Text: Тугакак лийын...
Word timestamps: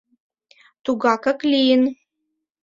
Тугакак 0.83 1.39
лийын... 1.51 1.83